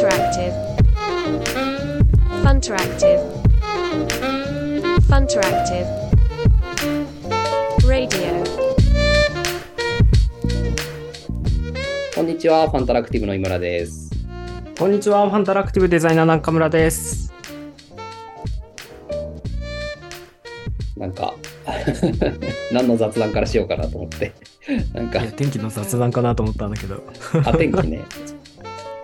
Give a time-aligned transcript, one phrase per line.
[0.00, 0.54] Funteractive.
[2.42, 3.20] Funteractive.
[5.10, 5.86] Funteractive.
[7.86, 8.42] Radio.
[12.14, 14.10] こんにちは、ファンタラクティブの井村です。
[14.78, 17.34] こんにちは、ファンタラクティブデザイナー中村です。
[20.96, 21.34] なんか、
[22.72, 24.32] 何の雑談からしようかなと思って。
[24.94, 27.02] なんか天気の雑談かなと思ったんだけど。
[27.44, 28.00] あ、天気ね、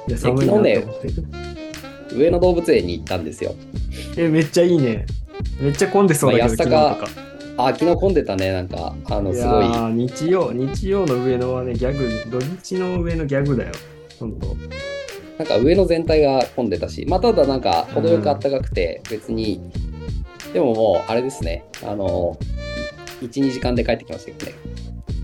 [0.09, 2.15] いや、寒いなと思って。
[2.15, 3.55] 上野動物園に行ったんですよ。
[4.17, 5.07] え、めっちゃいいね。
[5.61, 7.27] めっちゃ混んでそうだけど、まあ昨日とか。
[7.59, 9.65] あ、昨日混んでたね、なんか、あの、すごい。
[9.65, 13.73] ー日曜、日曜の上野はね、ギャグ、土日の上のギャグだよ。
[14.21, 14.57] ほんと。
[15.39, 19.61] なんか上野全体が混んでたし、まあ、ただなんか、程よく暖かくて、別に、
[20.53, 22.39] でももう、あれですね、あの、
[23.23, 24.59] 1、2時間で帰ってきましたけどね。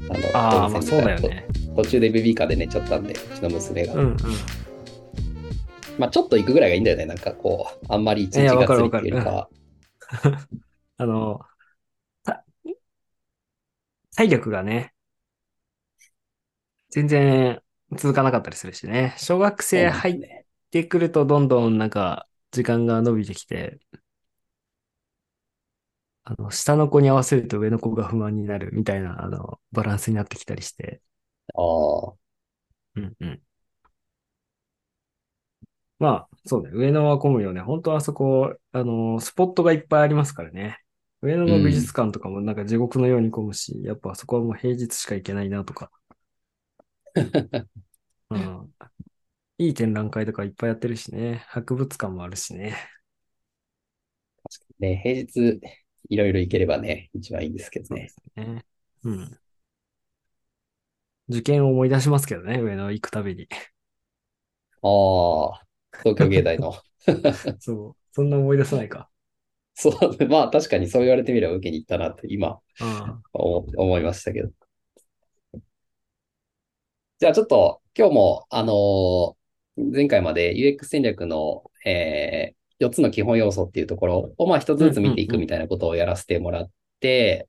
[0.08, 1.46] あのああ、まあそうだよね。
[1.77, 3.94] 途中でベビーカーで寝ちゃったんで、うちの娘が。
[3.94, 4.16] うんうん。
[5.98, 7.06] まあ、ちょっと行くぐらいがいいんだよね。
[7.06, 9.48] なんかこう、あんまり一日がつりっていかは。
[10.97, 11.41] あの、
[12.25, 12.44] た
[14.16, 14.94] 体力がね、
[16.91, 17.62] 全然
[17.97, 19.14] 続かなかったりするしね。
[19.19, 20.47] 小学生入っね。
[20.70, 23.78] てくるとどんどんなんか時間が伸びてきて、
[26.25, 31.00] あの、下の子に合わせると上の子が不満になるみたいな、あの、バランスになってきたりして。
[31.55, 32.33] ああ。
[32.97, 33.42] うんうん。
[36.03, 36.70] まあ、そうね。
[36.72, 37.61] 上野は混むよね。
[37.61, 40.78] 本当はあそこ、あの、スポットがいっぱいありますからね。
[41.20, 45.92] 上野の美術館とかもなんか地獄のように混むし、やっぱあそこはもう平日しか行けないなとか。
[48.31, 48.75] うん。
[49.59, 51.44] いい展覧会とかいっぱいやってるしね。
[51.47, 52.77] 博物館もあるしね。
[54.81, 55.61] ね、平日、
[56.09, 58.09] いろいろ行ければね、一番いいんですけどね。
[58.34, 58.64] ね。
[59.05, 59.39] うん。
[61.28, 63.47] 受験を思い出しますけどね、上野行くたびに。
[64.83, 64.89] あ
[65.55, 65.66] あ、
[65.98, 66.74] 東京芸大の。
[67.60, 67.96] そう。
[68.12, 69.08] そんな思い出さないか。
[69.74, 73.22] そう、まあ確かにそう言われてみれば受けに行ったなって今うん。
[73.32, 74.50] 思思いましたけど。
[77.19, 79.42] じゃあちょっと今日も、あのー
[79.75, 86.70] 前回まで UX 戦略の、え4つの基本要素っていうところを、まあ一つずつ見ていくみたいなことをやらせてもらっ
[87.00, 87.48] て、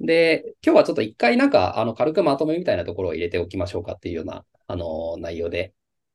[0.00, 5.72] で、今日はちょっと一回なんか、あの、軽くまとめみたいなところを入れておきましょうかっていうような、あのー内容で、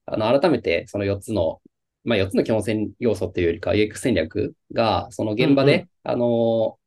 [0.07, 1.61] あの、改めてその4つの、
[2.05, 6.81] まあ4つの基本戦要素っていうよりか UX 戦略が、その現場で、あのー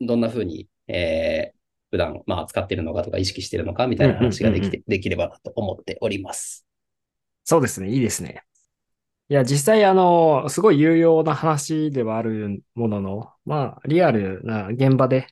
[0.00, 1.54] どんな風に、えー
[1.90, 6.66] 普段、まあ、使っているのかとか意識しているのかみたいな話ができて、できればなと思っております。
[7.44, 8.42] そうですね、いいですね。
[9.28, 15.28] いや、実際、あの、すごい有用な話ではあるものの、まあ、リアルな現場で、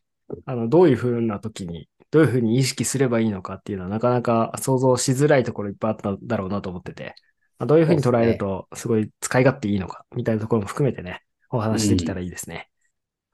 [0.46, 7.14] あの、どういうふうな時に、どういうふうに意識すればいいのかっていうのは、なかなか想像しづらいところいっぱいあったんだろうなと思ってて、
[7.58, 12.68] まあどういうふうに捉えると、すごい使い勝手いいのか、みたいなところも含めてね、お話できたらいいですね。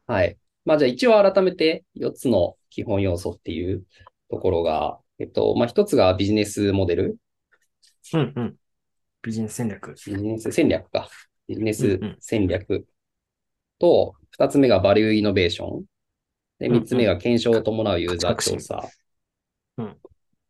[0.06, 0.38] はい。
[0.64, 3.84] まあ、じゃあ一応改めて4つの基本要素っていう
[4.30, 7.16] ところが、えっと、まあ、1つがビジネスモデル、
[8.14, 8.56] うんうん。
[9.22, 9.94] ビジネス戦略。
[10.06, 11.08] ビジネス戦略か。
[11.48, 12.86] ビジネスうんうん戦略
[13.80, 15.84] と、2つ目がバリューイノベーション。
[16.58, 18.88] で、うんうん3つ目が検証を伴うユーザー調査。
[19.76, 19.96] うん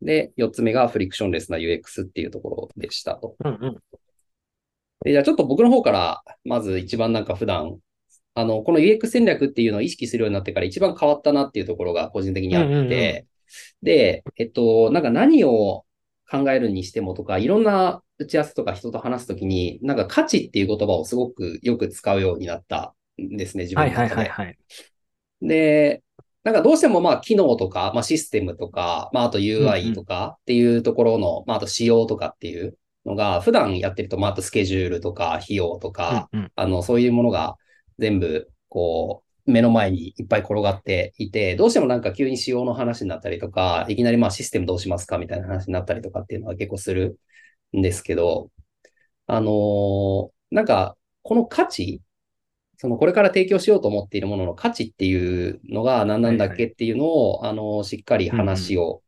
[0.01, 3.35] で、4つ目がフリクションレスな UX っていうところでしたと。
[3.43, 3.77] うんうん。
[5.03, 7.79] で、じゃあちょっと僕の方から、まず一番なんか普段、
[8.33, 13.25] あの、この UX 戦略っていうのを意識するようになってから一番変わったなっていうところが個人的にあって、うんうんうん
[13.81, 15.83] で、えっと、なんか何を
[16.29, 24.29] 考えるにしてもとか、いろんな打ち合わせとか人と話すときに、なんか価値っていう言葉をすごくよく使うようになったんですね、自分はいはいの中で。
[24.29, 24.57] はいはい。
[25.41, 26.03] で、
[26.43, 36.51] なんかどうしてもまあ機能とか、まあシステムとか、まああとうんう UI んとかっていうところの、まああと仕様とかっていうのが、普段やってると、まああとスケジュールとか費用とか、うんうん。
[36.55, 37.57] あの、そういうものが
[37.99, 47.19] 全部、こう、目の前にいっぱい転がっていて、どうしてもなんか急に仕様の話になったりとか、いきなりまあシステムどうしますかみたいな話になったりとかっていうのは結構する
[47.75, 48.51] んですけど、
[49.27, 52.01] あのーなんか、この価値、
[52.81, 59.03] そのこれから提供しようと思っているものの価値っていうのが何なんだっけっていうのを、あの、しっかり話を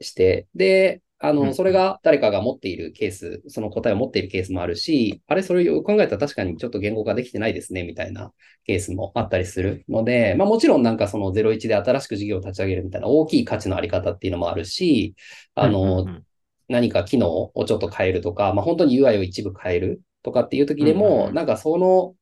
[0.00, 1.54] して、で、あの、うんうん。
[1.56, 8.32] それが誰かが持っているケース、その答えを持っているケースもあるし、あれ、それを考えたら確かにちょっと言語化できてないですね、みたいな
[8.64, 15.16] ケースもあったりするので、まあもちろんなんかその01で新しく事業を立ち上げるみたいな大きい価値のあり方っていうのもあるし、
[15.56, 16.26] あの、うんうんうん。
[16.68, 21.34] 何か機能をちょっと変えるとか、まあ本当に UI を一部変えるとかっていう時でうんうんも、うん。
[21.34, 22.14] なんかその、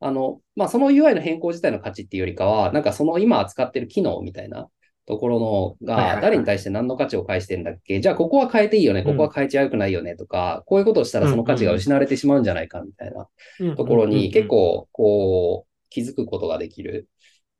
[0.00, 4.68] あの、まあその UI の変更自体の価値っていうよりかは、なんかその今扱ってる機能みたいな
[5.06, 8.00] ところのが、誰に対して何の価値を返してんだっけ？
[8.00, 17.08] じゃあここは変えていいよね、ここは変えちゃよくないよねとか、こういうことをしたらその価値が失われてしまうんじゃないかみたいなところに結構こう気づくことができる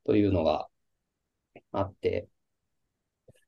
[0.05, 0.67] というのが
[1.71, 2.27] あって、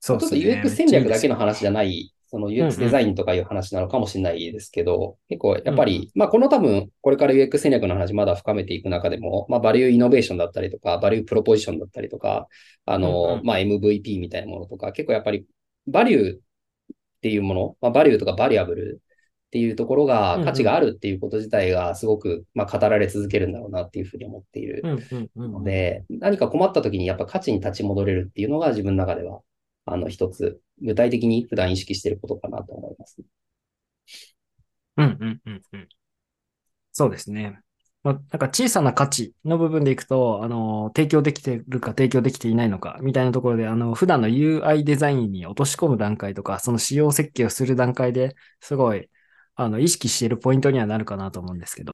[0.02, 2.68] ちょっとそうですね UX 戦略だけの話じゃない、そのんうん。
[2.68, 12.48] UX デザインとかいう話なのかもしれないですけど、結構やっぱり、まあこの多分、これから UX 戦略の話まだ深めていく中でも、まあバリューイノベーションだったりとか、バリュープロポジションだったりとか、
[12.86, 13.45] あうんの、うん。
[13.45, 15.45] まあ MVP みたいなものとか、結構やっぱり
[15.88, 16.39] バリューっ
[17.22, 19.01] ていうもの、まあバリューとかバリアブル
[19.48, 20.42] っていうところうんうん。
[20.42, 25.51] が価値があるっていうこと自体がすごく、まあ語られ続けるんだろうなっていうふうに思っているうんうんうんうん。
[25.51, 29.42] ので、何か困った時にやっぱ価値に立ち戻れるっていうのが自分の中では、
[29.86, 33.18] あの、一つ、具体的に普段意識していることかなと思います。
[34.98, 35.89] うんうんうんうん。
[36.92, 37.60] そうですね。
[38.04, 49.10] まあ、なんか小さな価値の部分でいくと、あの、提供できてるか提供できていないのか、みたいなところで、あの、普段の UI デザインに落とし込む段階とか、その仕様設計をする段階ですごい、
[49.56, 51.94] あの、意識しているポイントにはなるかなと思うんですけど、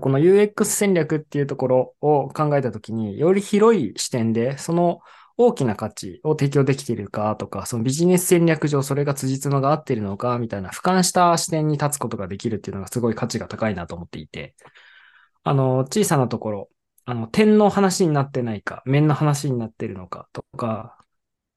[0.00, 5.00] この UX 戦略っていうところを考えたときに、より広い視点で、その
[5.42, 14.54] 大きな価値を提供できているかとか、そのビジネス戦略上それが辻褄が合っているのかみたいな俯瞰した視点に立つことができるっていうのがすごい価値が高いなと思っていて、
[15.42, 16.68] あの、小さなところ、
[17.06, 20.98] あの、点の話になってないか、面の話になってるのかとか、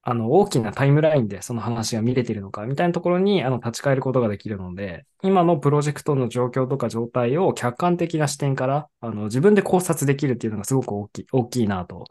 [0.01, 12.05] あの、大きなタイムラインでその話が見れてるのかみたいなところに、あの、立ち返ることができるので、今のプロジェクトの状況とか状態を客観的な視点から、あの、自分で考察できるっていうのがすごく大きい、大きいなと、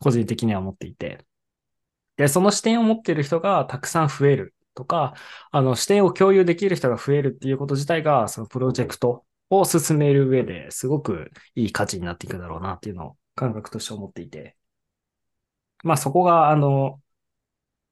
[0.00, 1.24] 個人的には思っていて。
[2.16, 5.14] で、その視点を持っている人がたくさん増えるとか、
[5.50, 14.56] あの、視点を共有できる人が増えるっていうこと自体が、そのプロジェクトを進める上ですごくいい価値になっていくだろうなっていうのを感覚として思っていて。
[15.82, 17.00] まあそこが、あの、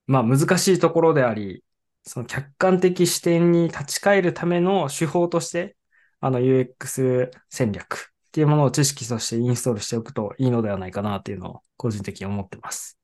[0.07, 1.65] まあ難しいところであり、
[2.05, 5.77] その客観的視点に立ち返るための手法として、
[6.21, 12.99] あの UX 戦略っていうものを知識としてインストールしておくといいのではないかなっていうのを個人的に思ってます。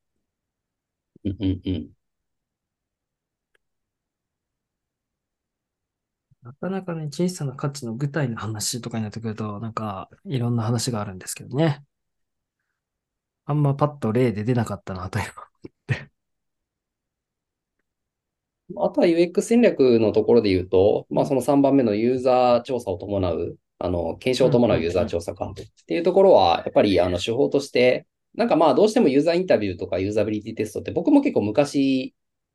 [1.23, 1.91] うんうんうん。
[6.43, 11.83] なかなかね、小さな価値の具体の話とかになってくると、なんかいろんな話があるんですけどね。
[13.45, 15.25] あんまパッと例で出なかったなという。
[18.77, 25.53] あとは UX 戦略のところで言うと、まあその3番目のユーザー調査を伴う、あの、検証を伴うユーザー調査かっ
[25.85, 32.13] ていうところは、やっぱりあの手法として、なんかまあどうしてもユーザーインタビューとかユーザビリティテストって僕も結構昔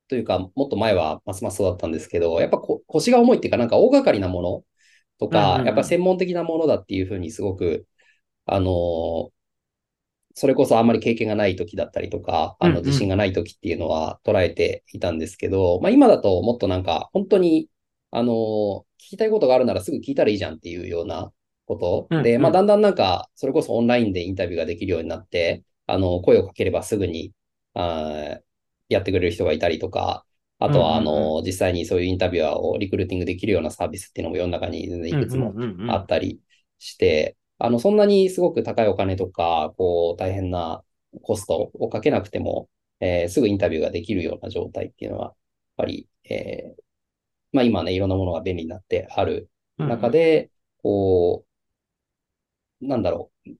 [0.08, 4.64] というかもっと前はますますそうだったんですけど、やっぱこ腰が重いっていうかなんか大掛かりなもの
[5.18, 5.56] とうんうんう、ん。
[5.58, 7.86] かやっぱ専門的なものだっていうふうにすごく、
[8.46, 9.32] あの
[10.34, 12.76] それこそあんまり経験がない時だったりとか、あうんうん。
[12.76, 17.68] の自信がない時っていうのは捉えていたんですけど、まあ今だともっとなんか本当に、
[18.10, 18.32] あの
[18.98, 21.32] 聞きたいことがあるならすぐ聞いたらいいじゃんっていうような
[21.66, 22.12] こと。
[22.20, 27.32] で、まあだんだんなんか、それこそオンラインでインタビューができるようになって、あの、声をかければすぐに、
[27.74, 28.42] あー
[28.88, 30.26] やってくれる人がいたりとか、
[30.58, 36.40] あとは、あの、実際にそういうインタビュアーをリクルーティングできるようなサービスっていうのも世の中に全然いくつもあったり
[36.78, 40.82] して、あの、そんなにすごく高いお金とか、こう、大変な
[41.22, 42.68] コストをかけなくても、
[43.00, 45.36] えーすぐインタビューができるような状態っていうのは、やっ
[45.76, 46.82] ぱり、えー
[47.52, 50.50] まあ今ね、いろんなものが便利になってある中で、
[50.82, 51.44] こ
[52.80, 53.50] う、なんだろう、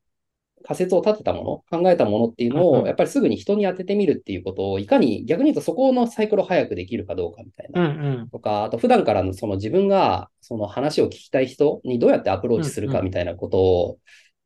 [0.62, 7.88] 仮説を立てたもの、考えたものっていうのを、やっぱりすぐに人に当ててみるっていうことを、いかに、逆に言うとそこのサイクルを早くできるかどうかみたいうんな。
[7.88, 8.28] うん。
[8.30, 13.98] とか、あと普段からのその自分がその話を聞きたい人にどうやってアプローチするかみたいなことを、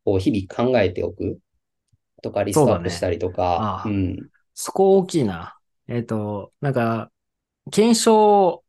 [0.04, 1.38] こう日々考えておく
[2.22, 4.30] とか、リストアップしたりとか、そうああうん。
[4.54, 5.56] そこ大きいな。
[5.88, 7.10] えっ、と、なんか、
[7.70, 8.63] 検証、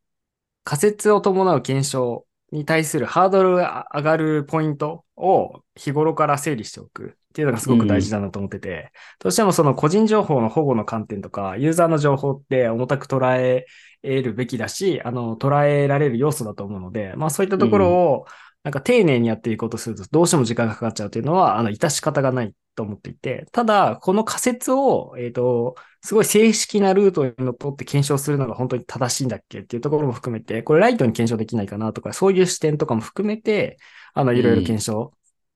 [0.66, 13.66] 仮説を伴う検証に対するハードルが上がるポイントを日頃から整理しておくっていうのがすごく大事だなと思ってて、どうしてもその個人情報の保護の観点とか、ユーザーの情報って重たく捉え
[14.02, 18.26] るべきだし、あの、捉えられる要素だと思うので、まあそういったところを、
[18.66, 33.78] なんか丁寧にやっていこうとすると、どうしても時間がかかっちゃうというのは、あの、致し方がないと思っていて、ただ、この仮説を、えっ、と、すごい正式なルートにのっとって検証するのが本当に正しいんだっけっていうところも含めて、これライトに検証できないかなとか、そういう視点とかも含めて、
[34.14, 35.12] あの、いろいろ検証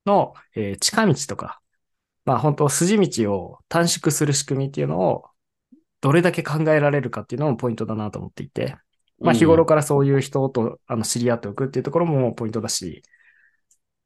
[0.06, 1.60] の、えー近道とか、
[2.24, 5.24] まあ本当筋道を短縮する仕組みっていうのを、
[6.00, 8.76] どれだけ考えられるかっていうのもポイントだなと思っていて、
[9.20, 13.02] まあ日頃からそういう人とあの知り合っておくっていうところもポイントだし、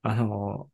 [0.03, 0.69] あの、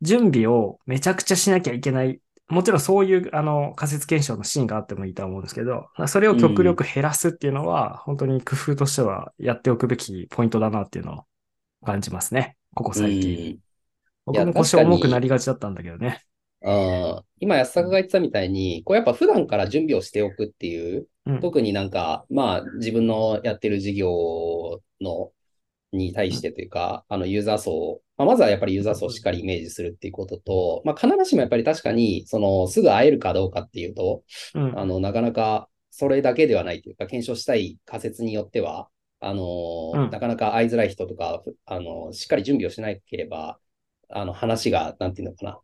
[0.00, 11.24] 準備をめちゃくちゃしなきゃいけないもちろんそういうあの仮説検証のシーンがあってもいいと思うんですけど、それを極力減らすっていうのは、本当に工夫としてはやっておくべきポイントだなっていうのを
[11.84, 12.56] 感じますね。
[12.74, 13.58] ここ最近。
[14.26, 16.22] 僕も腰重くなりがちだったんだけどね。
[16.62, 25.30] あ今、安坂が言ってたみたいに、こうやっぱ普段から準備をしておくっていう、うん、特になんか、まあ自分のやってる事業の
[25.92, 34.22] に対してというか、あのユーザー層、まあ、まずはやっぱりユーザー層をしっかりイメージするっていうことと、まあ必ずしもやっぱり確かに、そのすぐ会えるかどうかっていうと、
[34.54, 38.88] うん、あの、なかなかそれだけではないというか、検証したい仮説によっては、
[39.20, 43.58] あの、うん、なかなか会いづらい人とか、あの、しっかり準備をしなければ、
[44.10, 45.60] あの、話が、なんていうのかな、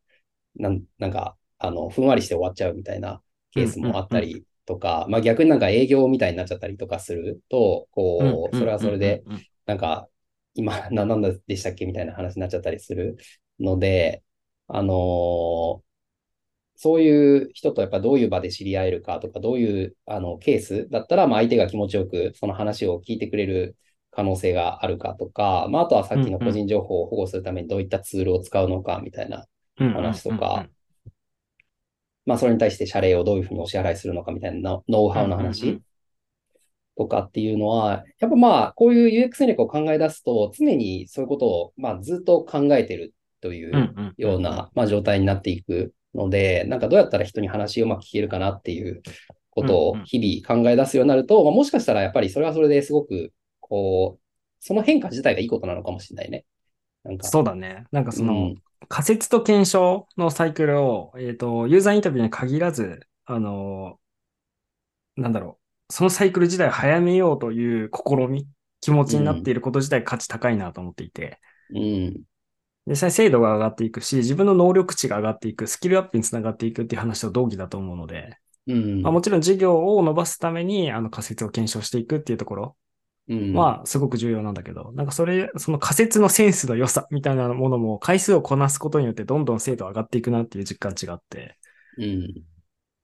[0.56, 9.24] なん、なんか、あの、ふんわりして終わっちゃうみたいなケースもあったりとか、まあ逆になんか営業みたいになっちゃったりとかすると、こう、それはそれで、
[9.66, 10.08] なんか、
[10.54, 13.16] 今、 何なんでしたっけみたいな話になっちゃったりする
[13.58, 14.22] ので、
[14.68, 15.80] あのー、
[16.76, 23.76] そういう人とやっぱどういう場で知り合えるかとか、どういうあのケースだったら、まあ相手が気持ちよくその話を聞いてくれる
[24.12, 29.46] 可能性があるかとか、まああとはさっきの個人情報を保護するためにどういったツールを使うのかみたいな
[29.76, 30.68] 話とか、
[32.30, 35.82] まあそれに対して謝礼をどういうふうにお支払いするのかみたいなノウハウの話
[36.96, 49.02] とかっていうのは、やっぱまあこういう UX 戦略を考え出すと常にそういうことをまあずっと考えてるというようなまあ状態になっていくので、なんかどうやったら人に話をうまく聞けるかなっていう
[49.50, 54.20] ことを日々考え出すようになると、まあ、もしかしたらやっぱりそれはそれですごく、こう、
[54.60, 56.44] その変化自体がいいことなのかもしれないね。
[57.04, 57.26] なんか。
[57.26, 57.84] そうだね。
[57.90, 64.00] なんかその、うん、仮説と検証のサイクルを、えっ、ー、と、ユーザーインタビューに限らず、あの、
[65.14, 68.48] なんだろう、そのサイクル自体を早めようという試み、
[68.80, 71.38] 気持ちになっていること自体価値高いなと思っていて、
[71.72, 72.20] うん、
[72.86, 79.02] 実際精度が上がっていくし、自分の能力値が上がっていく、スキルアップにつながっていくっていう話と同義だと思うので、うん。
[79.02, 82.76] まあ、もちろん事業を伸ばすためにあの仮説を検証していくっていうところ
[83.54, 91.56] はすごく重要なんだけど、なんかそれ、その仮説のセンスの良さみたいなものも回数をこなすことによってどんどん精度上がっていくなっていう実感値があって、
[91.98, 92.42] うん、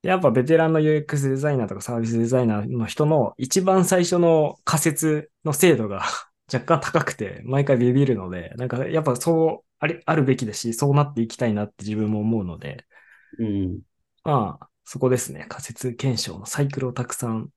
[0.03, 6.03] やっぱベテランの UX デザイナーとかサービスデザイナーの人の一番最初の仮説の精度が
[6.53, 12.87] 若干高くて、毎回ビビるので、なんかやっぱそうあり、あるべきだし、そうなっていきたいなって自分も思うので、
[13.39, 13.81] うん。
[14.23, 15.47] まあ、そこですね。
[15.49, 17.51] 仮説検証のサイクルをたくさん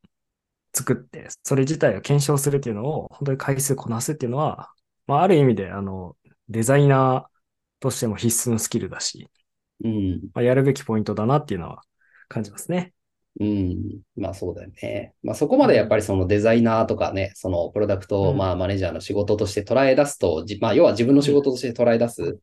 [0.73, 4.71] 作って、それ自体を検証するっていうのを、本当に回数こなすっていうのは、
[5.07, 6.15] まあ、ある意味で、あの、
[6.49, 7.39] デザイナー
[7.79, 9.29] としても必須のスキルだし、
[9.83, 10.29] うん。
[10.33, 11.81] まあ、やるべきポイントだなっていうのは
[12.27, 12.93] 感じますね。
[13.39, 14.01] うん。
[14.17, 15.13] まあそうだよね。
[15.23, 22.39] まあそこまでやっぱりそのデザイナーとかね、そのプロダクト、まあマネージャーの仕事として捉え出すと、まあ要は自分の仕事として捉え出す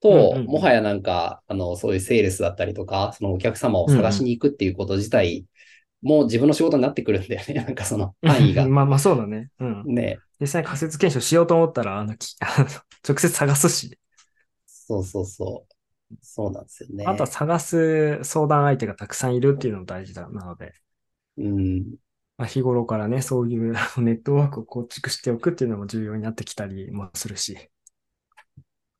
[0.00, 5.44] と、もはやなんか、あの、そういうセールスだったりとか、そのお客様を探しに行くっていうこと自体、
[6.02, 7.54] もう自分の仕事になってくるんだよね。
[7.64, 8.68] なんかその範囲が。
[8.68, 9.50] まあまあそうだね。
[9.60, 9.84] うん。
[9.86, 12.14] ね実際仮説検証しようと思ったら、あの、
[13.08, 13.98] 直接探すし。
[14.66, 15.72] そうそうそう。
[16.20, 17.06] そうなんですよね。
[17.06, 20.74] あとは探す相談相手がたくさんいるっていうのも大事だなので。
[21.38, 21.94] うん。
[22.36, 27.56] まあ、日頃からね、そういう ネットワークを構築しておくっていうのも重要になってきたりもするし。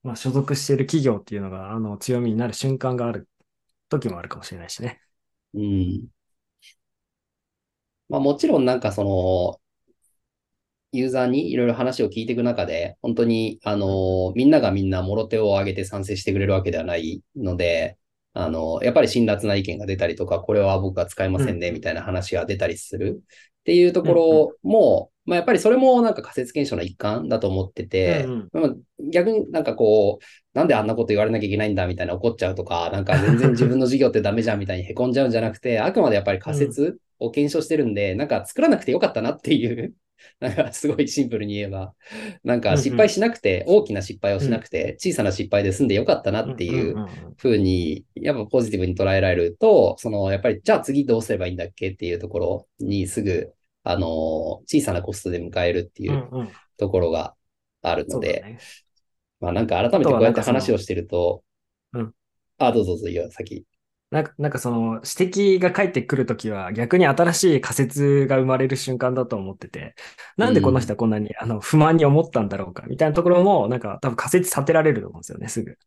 [0.04, 3.28] まあ、所属している企業っていうのが、あの、強みになる瞬間がある
[3.88, 5.00] 時もあるかもしれないしね。
[5.54, 6.08] うん。
[8.08, 9.60] まあ、もちろんなんかその、
[10.92, 17.98] ユーザーにいろいろ話を聞いていく中で、本当に、あの、みんながみんなもろ手を挙げて賛成してくれるわけではないので、
[18.34, 23.22] あの、やっぱり辛辣な意見が出たりとか、これは僕は使いませんね、みたいな話が出たりする。
[23.60, 28.74] っていうところも、まあやっぱりそれもなんか仮説検証の一環だと思ってて、まあ、
[29.12, 39.94] 逆になんかこう、なんであんなこと言われなきゃいけないんだみたいな怒っちゃうとか、なんか全然自分の授業ってダメじゃんみたいに凹んじゃうんじゃなくて、あくまでやっぱり仮説を検証してるんで、なんか作らなくてよかったなっていう。
[40.38, 41.94] なんかすごいシンプルに言えば、
[42.44, 47.02] なんか失敗しなくて、大きな失敗をしなくて、小さな失敗で済んでよかったなっていう
[47.36, 53.52] ふうに、やっぱポジティブに捉えられると、そのやっぱりじゃあ次どうすればいいんだっけっていうところにすぐ、
[53.82, 54.08] あの、
[54.66, 56.24] 小さなコストで迎えるっていう
[56.76, 57.34] ところが
[57.82, 58.48] あるので、
[59.40, 61.44] まあなんか改めてこうやって話をしてると、
[61.92, 62.14] うん。
[62.58, 63.66] あ、どうぞどうぞ、先。
[64.12, 69.94] なんか、なんかその指摘が返ってくるときは逆に新しい仮説が生まれる瞬間だと思ってて、
[70.36, 75.78] なんでこの人はこんなに、あの不満に思ったんだろうかみたいなところもなんか多分仮説立てられると思うんですよね、すぐ。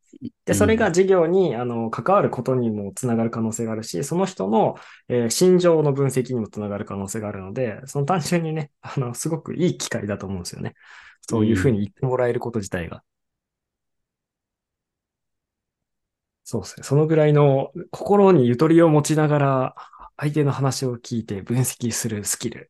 [0.45, 4.75] で、それが事業にあの関わることにもつながる可能性があるし、その人の、
[5.07, 10.73] えー、心情の分析にもつながる可能性があるので、その単純にね、あの、すごくいい機会だと思うんですよね。
[11.29, 13.03] そういうふうに言ってもらえること自体が。
[16.45, 16.83] そうですね。
[16.83, 19.75] そのぐらいの心にゆとりを持ちながら、
[20.15, 22.69] 相手の話を聞いて分析するスキル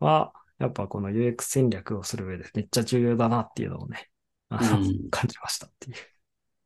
[0.00, 4.10] は、やっぱこの UX 戦略をする上でめっちゃ重要だなっていうのをね、
[4.50, 5.96] うん感じましたっていう。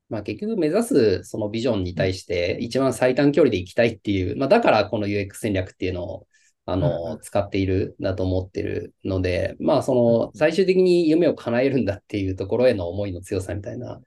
[0.08, 6.26] まあ結局目指すそのビジョンに対して一番最短距離で行きたいっていう、まあだからこの UX 戦略っていうのを、
[6.64, 14.00] あの、使っているんだと思ってるので、まあその最終的に夢を叶えるんだっていうところへの思いの強さみたいな、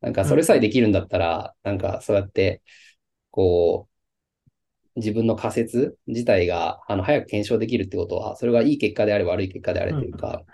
[0.00, 2.62] なんかそれさえできるんだったら、なんかそうやって、
[3.30, 3.88] こ
[4.96, 10.44] う、自分の仮説自体が、あの、早く検証できるってことは、それがいい結果であれ悪い結果であれというか、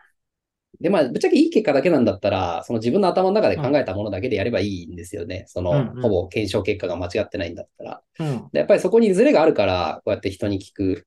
[0.80, 5.44] で、まあ、ぶっちゃけいい結果だけなんだったら、その自分の頭の中で考えたものだけでやればいいんですよね。
[5.48, 8.02] その、ほぼ検証結果が間違ってないんだったら。
[8.18, 8.48] うん。
[8.52, 11.06] でやっぱりそこにズレがあるから、こうやって人に聞く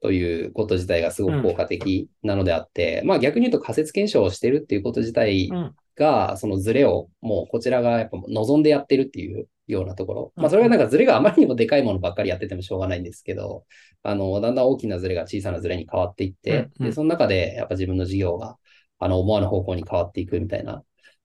[0.00, 5.74] ということ自体がすごく効果的なのであって、まあ逆に言うと仮説検証をしてるっていうこと自体うん。
[5.96, 10.32] が、そのズレをもうこちらがやっぱ望んでやってるっていうようなところ。
[10.36, 10.42] うん。
[10.42, 13.64] まあそれはなんかズレがあまりにもでかいものばっかりやっててもしょうがないんですけど、
[14.02, 18.58] あの、だんだん大きなズレが小さなズレに変わっていって、で、その中でやっぱ自分の事業が、
[18.98, 20.82] あの、思わぬ方向に変わっていくみたいな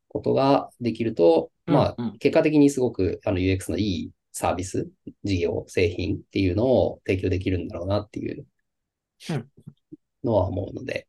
[0.07, 4.89] ことができると、まあ、結果的にすごくあの UX のいいサービス、
[5.23, 8.45] 事業、製品っていうのを提供できるんだろうなっていう
[9.29, 9.49] うん。
[10.23, 11.07] のは思うので、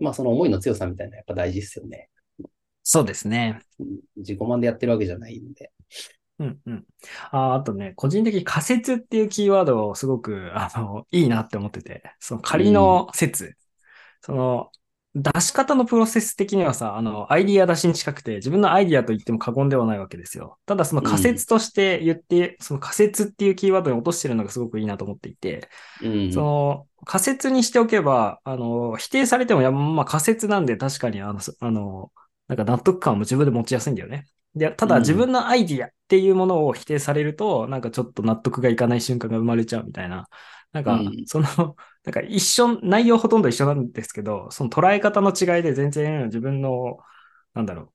[0.00, 2.08] まあその思いの強さみたいなやっぱ大事ですよね。
[2.90, 3.60] そうですね。
[3.78, 5.70] うん自己満でやってるわけじゃないんで。
[6.38, 6.86] うんうん。
[7.30, 13.56] ああとね、個人的に仮説っていうキーワードをすごく、あの、いいなって思ってて、その仮の説、
[14.22, 14.70] その、
[15.14, 20.58] 出し方のプロセス的にはさ、あの、アイディア出しに近くて、自分のアイディアと言っても過言ではないわけですよ。
[20.64, 25.68] ただその仮説として言って、その仮説っていうキーワードに落としてるのがすごくいいなと思っていて、
[26.00, 26.32] うん。
[26.32, 32.12] その、仮説にしておけば、あの、否定されても、いや、まあ仮説なんで確かに、あの、そあの、
[32.48, 34.26] なんか納得感も自分で持ちやすいんだよね。
[34.54, 34.92] で、たうん。
[34.94, 40.28] だ自分のアイディアっていうものを否定されると、なんかちょっと納得がいかない瞬間が生まれちゃうみたいな。
[40.72, 41.46] なんかうん、その、
[42.04, 46.98] なんか一緒、内容ほとんど一緒なんですけど、その捉え方の違いで全然自分の、
[47.54, 47.92] なんだろ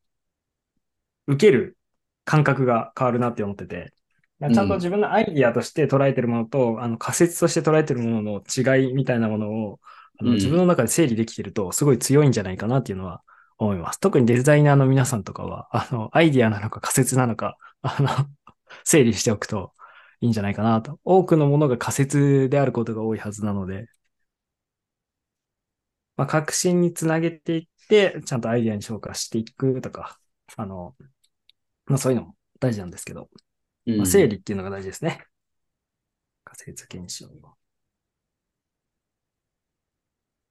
[1.28, 1.78] う、受ける
[2.26, 3.94] 感覚が変わるなって思ってて、
[4.40, 9.80] ちゃんと自分のアイディアとして捉えてるものと、あの仮説として捉えてるものの違いみたいなものを、
[10.20, 10.36] あのうん。
[10.36, 13.24] 自分の中で整理できてると、すごい強いんじゃないかなっていうのは
[13.64, 14.00] 思います。
[14.00, 18.08] 特にデザイナーの皆さんとかは、あの、アイディアなのか仮説なのか、あの、
[18.86, 19.74] 整理しておくと
[20.22, 21.00] いいんじゃないかなと。
[21.04, 23.88] 多くのものが仮説であることが多いはずなので、
[26.16, 30.20] まあ、確信につなげていって、ちゃんとアイディアに昇華していくとか、
[30.56, 30.96] あの、
[31.86, 33.30] まあそういうのも大事なんですけど、
[33.88, 35.26] うんまあ、整理っていうのが大事ですね。
[36.46, 37.28] 仮説検証。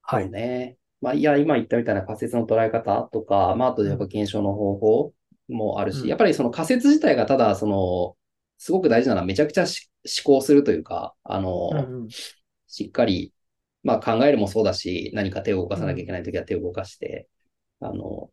[0.02, 0.30] はい。
[0.30, 0.76] ね。
[1.02, 5.14] まあ、いや、今言ったみたいな仮説の捉え方とか、まあ、あとやっぱ検証の方法
[5.48, 6.08] もあるし、うん。
[6.08, 8.16] やっぱりその仮説自体がただ、その、
[8.56, 9.90] すごく大事なのはめちゃくちゃし
[10.24, 12.08] 思考するというか、あの、うんうん。
[12.68, 13.34] しっかり、
[13.82, 17.28] まあ考えるもそうだし、何か手を動かさなきゃいけないときは手を動かして、
[17.80, 18.30] あの、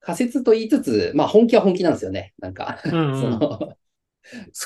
[0.00, 2.34] 仮説と言いつつ、まあ本気は本気なんですよね。
[2.38, 2.80] なんか、
[3.12, 3.78] その、そ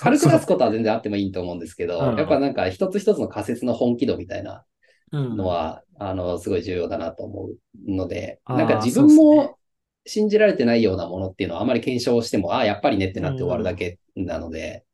[0.01, 2.17] 軽く出すそことは全然あってもいいと思うんですけど、うん。
[2.17, 4.65] やっぱなんか一つ一つの仮説の本気度みたいな
[5.13, 5.37] うん。
[5.37, 9.59] のは、あの、すごい重要だなと思うので、なんか自分も
[10.07, 14.85] 信じられてないようなものっていうのはあまり検証しても、ああ、やっぱりねってなって終わるだけなので、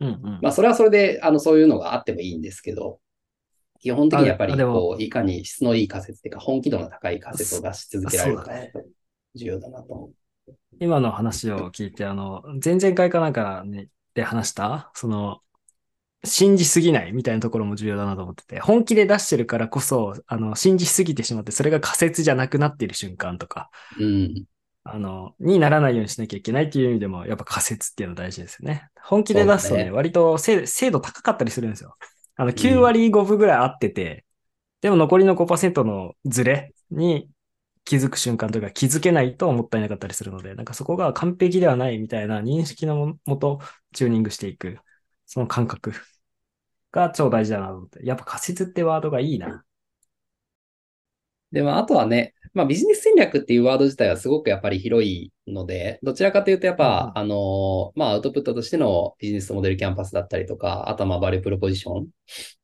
[0.00, 0.38] うんうん。
[0.42, 3.00] まあそれはそれで、あの、そういうのがあってもいいんですけど、
[3.80, 8.50] 基本的にやっぱり、こう、いかに質のいい仮説っていうか、本気度の高い仮説を出し続けられるか
[9.34, 10.54] 重要だなと思う。
[10.80, 15.40] 今の話を聞いて、あの、前々回かなんかねで話した、その、
[16.24, 24.44] 信じすぎないみたいなところも重要だなと思ってて、本気で出してるからこそ、あの、信じすぎてしまって、それが仮説じゃなくなっている瞬間とか、うん。
[24.84, 28.88] あの、にならないようにしなきゃいけないっていう意味でも、やっぱ仮説っていうの大事ですよね。
[29.02, 31.94] 本気で出すとね、ね割と精精度高かったりするんですよ。
[32.36, 34.24] あの、9割5分ぐらい合ってて、
[34.80, 37.28] でも残りの5%のズレに
[37.84, 43.60] 気づく瞬間というか気づけないともったいなかったりするので、なんかそこが完璧ではないみたいな認識のもと
[43.92, 44.78] チューニングしていく、
[45.26, 45.92] その感覚
[46.92, 48.04] が超大事だなと思って。
[48.06, 49.64] やっぱ仮説ってワードがいいな。
[51.52, 62.06] でも、あとはね、まあビジネス戦略っていうワード自体はすごくやっぱり広いので、どちらかというとやっぱ、うんあの、まあアウトプットとしてのビジネスモデルキャンパスだったりとか、あとはまあバリュープロポジションっ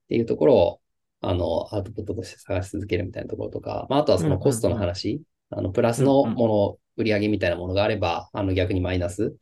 [0.08, 0.79] ていうところを、
[1.20, 9.34] あの、アウトプットとして探し続けるみたいなところとか、まああとはそのコストの話、あの、プラスのもの、売り上げみたいなものがあれば、あの逆にマイナス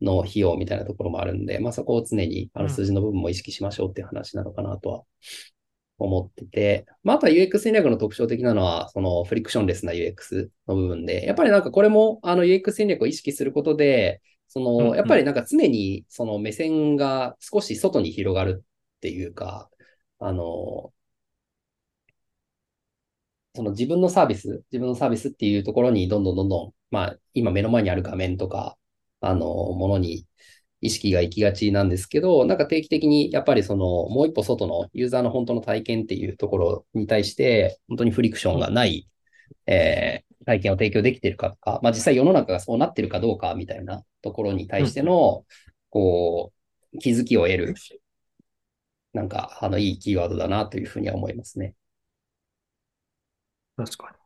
[0.00, 2.66] の費用みたいなところもあるんで、まあそこを常にあうん。
[2.66, 5.02] の数字の部分も意識しましょうっていう話なのかなとは
[5.98, 18.64] 思ってて、まあ、あとは UX 戦略の特徴的なのは、そのフリクションレスな UX の部分で、やっぱりなんかこれもあの UX 戦略を意識することで、その、やっぱりなんか常にその目線が少し外に広がる
[18.96, 19.70] っていうか、
[20.18, 20.92] あの、
[23.54, 28.76] その自分のサービス、自分のサービスっていうところにどんどんどんどん、まあ今目の前にある画面とか、
[29.20, 30.26] あの、ものに
[30.80, 39.08] 意識が行きがちなんですけど、なんか定期的にやっぱりそのもう一歩外のユーザーの本当の体験っていうところに対して、本当にフリクションがない、
[39.66, 45.44] えー、体験を提供できてるかとか、まあ実際世の中がそうなってるかどうかみたいなところに対しての、
[45.90, 46.52] こ
[46.94, 47.74] う、気づきを得る、
[49.12, 51.74] なんか、あの、いいキーワードだなというふうには思いますね。
[53.76, 54.16] 確かに。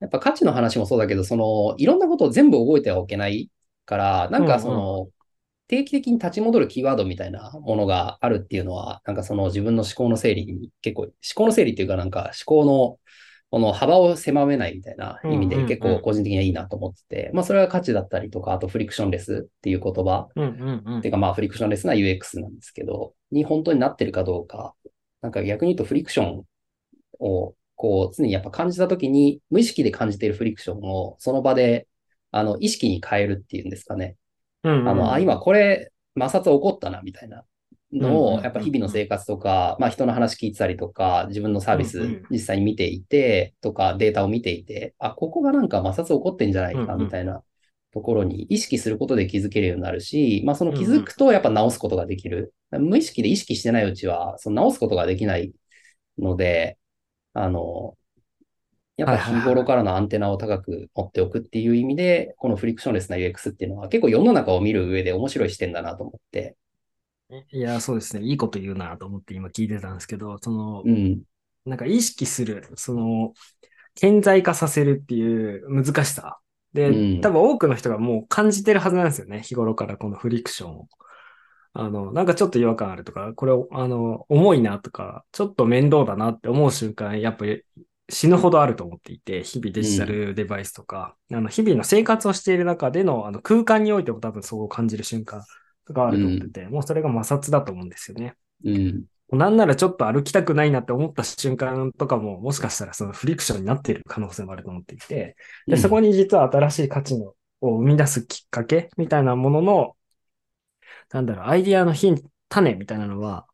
[0.00, 3.50] やっぱ価値の話もそうだけど、その、いろんなことを全部覚えてはおけない
[3.84, 5.08] から、なんかその、
[5.68, 12.98] 定期的に立ち戻るキーワードみたいなものがあるっていうのは、なんかその自分の思考の整理に結構、思考の整理っていうかなんか思考の
[13.52, 20.28] この幅を狭めないみたいな意味で結構個人的にはいいなと思ってて、まあそれは価値だったりとか、あとフリクションレスっていう言葉、
[20.98, 24.74] っていうかまあフリクションレスな UX なんですけど、に本当になってるかどうか、
[25.20, 26.42] なんか逆に言うとフリクション
[27.22, 31.88] をこう常にやっぱ感じたときに無意識で感じているフリクションをその場で
[32.30, 34.16] あの意識に変えるっていうんですかね。
[34.82, 37.44] あの、あ、今これ摩擦起こったなみたいな
[37.92, 47.44] のを、やっぱ日々の生活とか、まあ人の話聞いてたりとか、自分のサービス実際に見ていて、とかデータを見ていて、あ、ここがなんか摩擦起こってんじゃないか、みたいな
[47.92, 52.54] ところに意識することで気づけるようになるし、まあその気づくとやっぱ直すことができる。
[52.70, 55.54] 無意識で意識してないうちは、その直すことができない
[56.18, 56.78] ので、
[57.34, 57.96] あの、
[58.96, 66.56] やっぱ日頃からのアンテナを高く持っておくっていう意味で、このフリクションレスな UX っていうのは結構世の中を見る上で面白い視点だなと思って、
[67.50, 68.24] いや、そうですね。
[68.26, 71.22] いいこと言うなと思って今聞いてたんですけど、その、うん、
[71.64, 73.32] なんか意識する、その、
[73.94, 76.38] 顕在化させるっていう難しさ。
[76.74, 79.40] で、うん、多分多くの人がもう感じてるはずなんですよね。
[79.42, 80.88] 日頃からこのフリクションを。
[81.74, 87.64] あの、なんかちょっと違和感あるとか、これ、あの、重いなとか、ちょっと面倒だなって思う瞬間、やっぱり
[88.10, 95.42] 死ぬほどあると思っていて、日々デジタルデバイスとか、うん、あの日々の生活をしている中でのあの空間においても多分そう感じる瞬間
[95.88, 98.34] があると思ってて、うん、もうそれが摩擦だと思うんですよね。
[98.64, 99.04] うん。
[99.32, 107.32] なんならちょっと歩きたくないなって思った瞬間とかも、もしかしたらそのフリクションになっている可能性もあると思っていて、で、そこに実は新しい価値の
[107.62, 109.96] を生み出すきっかけみたいなものの、
[111.12, 113.46] なんだろう、アイディアのヒン、種みたいなのは、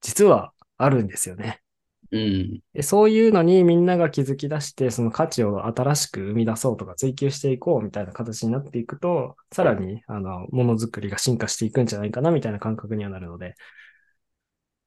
[0.00, 1.62] 実はあるんですよね。
[2.10, 13.56] うん、でそういうのにみんなが気づき出して、その価値を新しく生み出そうとか追求していこうみたいな形になっていくと、さらに、あの、ものづくりが進化していくんじゃないかなみたいな感覚にはなるので、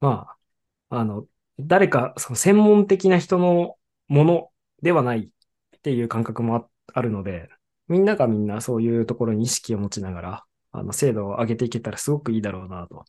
[0.00, 0.26] ま
[0.90, 1.26] あ、あの、
[1.60, 3.76] 誰か、その専門的な人の
[4.08, 4.50] もの
[4.82, 5.20] ではない
[5.76, 7.48] っていう感覚もあるので、
[7.88, 13.04] みんながみんなそういうところに意識を持ちながら、あの、精度を上げていけたらすごくいいだろうなと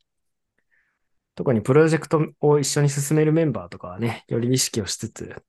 [1.36, 5.44] 特にプロジェクトを一緒に進めるメンバーとかはね、より意識をしつつ、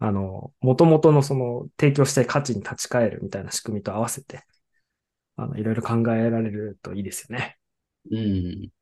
[0.00, 4.44] あの、元々のその提供したい価値に立ち返るみたいな仕組みと合わせて、
[5.36, 7.58] あの、いろいろ考えられるといいですよね。
[8.10, 8.72] うん。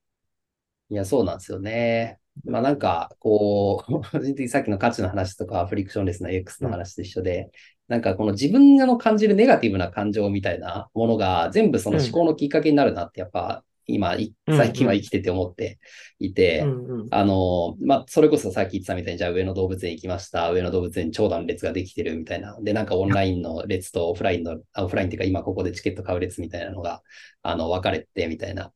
[0.88, 2.20] いや、そうなんですよね。
[2.44, 7.50] まあなんか、こう、 個人的にさっきの価値の話とか、フリクションレスな X の話と一緒で、うん、
[7.88, 14.16] なんかこの自分がの感じるネガティブな感情みたいなものが全部その思考のきっかけになるなってやっぱ今、
[14.48, 15.78] 最近は生きてて思って
[16.18, 20.50] いて、うんうん、あの、まあ、それこそさっき言ってたみたいに、じゃあ上野動物園行きました。
[20.50, 22.58] 上野動物園長蛇列ができてるみたいな。
[22.60, 27.02] で、なんかオンラインの列とオフラインの、オフラインっていうか今ここでチケット買う列みたいなのが、
[27.42, 28.72] あの、分かれてみたいな。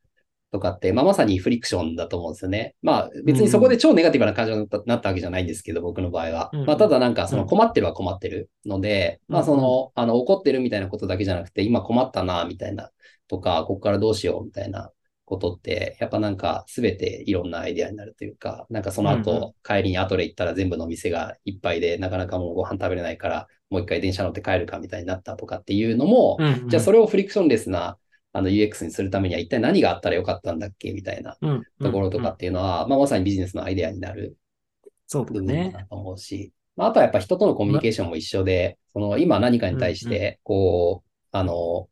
[0.53, 2.75] とかって、まあ、まさにフリクションだと思うんですよね。
[2.83, 6.51] まあ、別にそこで超ネガティブな感情になったわけじゃないんですけど、僕の場合は。
[6.67, 12.91] まあ、ただなんか、その困ってるは困ってるので、まあ、その、あの、怒ってるみたいなことだけじゃなくて、今困ったな、みたいな、
[13.29, 14.91] とか、ここからどうしよう、みたいな
[15.31, 27.97] ことって、やっぱなんか全ていろんなアイデアになるというか、なんかその後、帰りにアトレ行ったら全部の店がいっぱいで、なかなかもうご飯食べれないから、もう一回電車乗って帰るかみたいになったとかっていうのも、じゃあそれをフリクションレスな
[28.33, 31.37] あの UX にするためには一体何があったらよかったんだっけみたいな
[31.83, 34.37] ところとかっていうのは、まあまさにビジネスのアイデアになる
[35.25, 41.89] 部分だと思うし、まあ、あとはやっぱ人とのコミュニケーションも一緒で、その今何かに対して、こう、あの、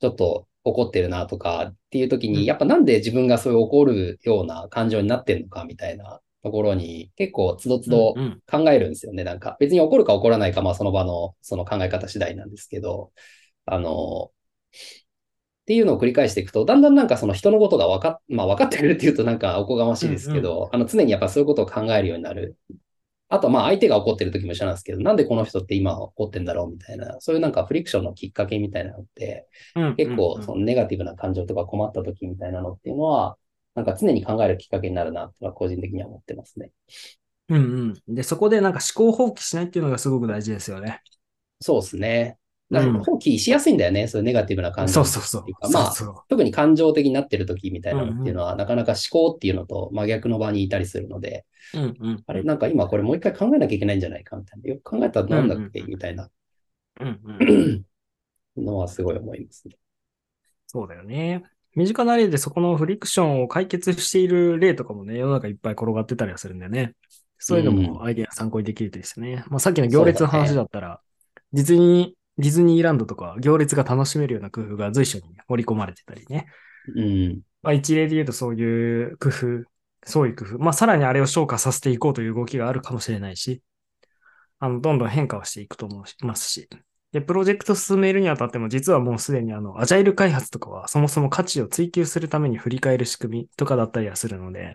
[0.00, 8.14] ちょっと怒ってるなとかっていう時に、やっぱなんで自分がそういう怒るような感情になってんのかみたいなところに結構つどつど
[8.50, 9.24] 考えるんですよね。
[9.24, 13.12] なんか別に怒るか怒らないか、まあその場のその考え方次第なんですけど、
[13.66, 14.30] あの、
[15.64, 22.58] っていうのを繰り返していくと、だんだんなんかその人のことが分かっ、まあ分かってくるっていうとなんかおこがましいですけど、あの常にやっぱそういうことを考えるようになる。
[23.30, 29.48] あとまあ相手が怒ってる時も一緒なんですけど、なんでこの人って今怒ってんだろうみたいな、そういうなんかフリクションのきっかけみたいなのって、
[29.96, 33.36] 結構そのネガティブな感情とか困った時みたいなのっていうのは、
[33.74, 36.70] なんか常に考えるきっかけになるなってのは個人的には思ってますね。
[37.48, 38.14] うんうん。
[38.14, 41.02] で、そこでなんか思考放棄しないっていうのがすごく大事ですよね。
[41.60, 42.38] そうですね。
[42.70, 45.68] なんか放棄しやすいんだよね、そういうネガティブな感情そうそうそうっていうか。
[45.68, 52.22] まあ、そうそう特に感情的になってる時みたいなのっていうのは、なかなか思考っていうのと真逆の場にいたりするので、うんうん。
[52.26, 54.70] あれ、なんか今これもう一回考えなきゃいけないんじゃないかみたいな。
[54.70, 55.80] よく考えたらなんだっけ？
[55.80, 56.30] うんうんみたいな
[57.00, 57.84] うんうん。
[58.64, 59.76] のはすごい思いますね。
[60.66, 61.44] そうだよね。
[61.74, 66.94] 身近な例でそこのフリクションを解決している例とかもね、世の中いっぱい転がってたりはするんでね。
[67.38, 69.44] そういうのもアイデア参考にできるといいですね。
[69.48, 71.00] まあさっきの行列の話だったら、
[71.52, 76.46] ディズニー、ディズニーランドとか行列が楽しめるような工夫が随所に盛り込まれてたりね。
[76.94, 77.40] うん。
[77.62, 79.64] まあ一例で言うとそういう工夫、
[80.04, 80.58] そういう工夫。
[80.58, 83.62] まあさらにあれを昇華させていこうという動きがあるかもしれないし、
[84.58, 86.68] あの、どんどん変化をしていくと思いますし。
[87.12, 94.74] で、プロジェクト進めるにあたっても、実はもうすでにあの、アジャイル開発とかは、そもそも価値を追求するために振り返る仕組みとかだったりはするので、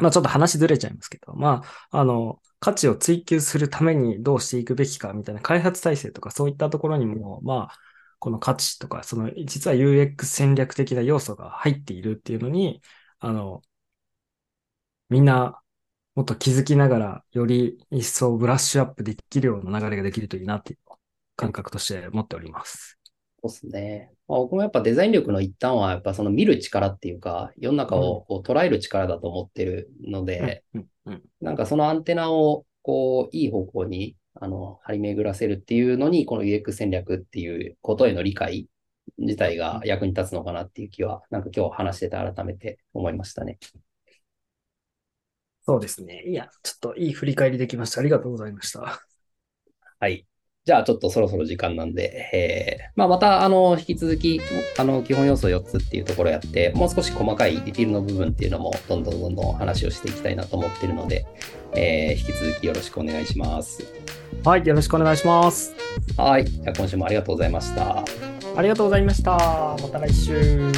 [0.00, 7.78] まあちょっと話ずれちゃいますけど、まあ、あの、価値を追求するためにどうしていくべきかみたいな開発体制とかそういったところにも、まあ、
[8.18, 12.82] この価値とか、その、実は UX 戦略的な要素が入っているっていうのに、
[13.18, 13.62] あの、
[15.08, 15.60] みんな、
[16.14, 20.78] もっと気づきながら、より一層ブラッシュアップできるような流れができるといいなっていう
[21.36, 22.99] 感覚として持っております。
[23.42, 24.12] そうですね。
[24.28, 38.68] まあ、僕もやっぱデザイン力の一端は、やっぱその見る力っていうか、世の中をこう捉える力だと思ってるので、うんうんなんかそのアンテナを、こう、いい方向に、あの、張り巡らせるっていうのに、この UX 戦略っていうことへの理解
[39.18, 43.58] 自体が役に立つのかなっていう気は、なんか今日話してて改めて思いましたね。
[45.62, 46.24] そうですね。
[46.26, 48.00] いや、ちょっといい振り返りできました。
[48.00, 49.00] ありがとうございました。
[49.98, 50.29] はい。
[50.70, 54.40] じゃあちょっとそろそろ時間なんで、えー、まあまた、あの、引き続き、
[54.78, 61.26] あの、基本要素4つっていうところやって、もう少し細かいディティールの部分っていうのも、どんどんどんどん話をしていきたいなと思ってるので、
[61.74, 63.82] えー、引き続きよろしくお願いします。
[64.44, 65.74] はい、よろしくお願いします。
[66.16, 66.44] はい。
[66.44, 68.04] じゃあ今週もありがとうございました。
[68.56, 69.32] ありがとうございました。
[69.32, 70.70] また来週。